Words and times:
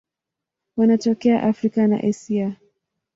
Wanatokea 0.77 1.43
Afrika 1.43 1.87
na 1.87 1.97
Asia. 2.03 2.55